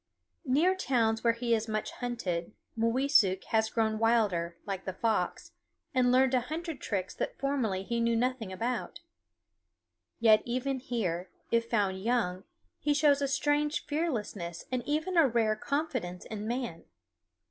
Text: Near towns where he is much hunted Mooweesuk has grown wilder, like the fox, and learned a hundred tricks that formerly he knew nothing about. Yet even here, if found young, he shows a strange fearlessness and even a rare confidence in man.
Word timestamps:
Near 0.47 0.73
towns 0.75 1.23
where 1.23 1.33
he 1.33 1.53
is 1.53 1.67
much 1.67 1.91
hunted 1.91 2.53
Mooweesuk 2.75 3.43
has 3.49 3.69
grown 3.69 3.99
wilder, 3.99 4.57
like 4.65 4.85
the 4.85 4.93
fox, 4.95 5.51
and 5.93 6.11
learned 6.11 6.33
a 6.33 6.39
hundred 6.41 6.81
tricks 6.81 7.13
that 7.13 7.37
formerly 7.37 7.83
he 7.83 7.99
knew 7.99 8.15
nothing 8.15 8.51
about. 8.51 9.01
Yet 10.19 10.41
even 10.43 10.79
here, 10.79 11.29
if 11.51 11.69
found 11.69 12.01
young, 12.03 12.45
he 12.79 12.95
shows 12.95 13.21
a 13.21 13.27
strange 13.27 13.85
fearlessness 13.85 14.65
and 14.71 14.81
even 14.87 15.17
a 15.17 15.27
rare 15.27 15.55
confidence 15.55 16.25
in 16.25 16.47
man. 16.47 16.85